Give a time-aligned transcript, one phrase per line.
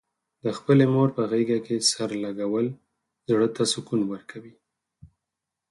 [0.43, 2.67] د خپلې مور په غېږه کې سر لږول،
[3.29, 4.53] زړه ته سکون ورکوي.